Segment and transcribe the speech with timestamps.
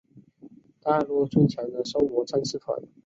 [0.81, 2.75] 大陆最强的狩魔战士团。